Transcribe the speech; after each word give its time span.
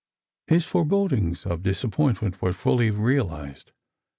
His 0.47 0.65
forebodings 0.65 1.45
of 1.45 1.61
disappointment 1.61 2.41
were 2.41 2.53
fully 2.53 2.89
realised. 2.89 3.71